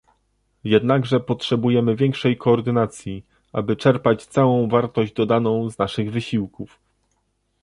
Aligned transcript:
Jednakże 0.63 1.19
potrzebujemy 1.19 1.95
większej 1.95 2.37
koordynacji, 2.37 3.25
aby 3.53 3.75
czerpać 3.75 4.25
całą 4.25 4.69
wartość 4.69 5.13
dodaną 5.13 5.69
z 5.69 5.77
naszych 5.77 6.11
wysiłków 6.11 6.79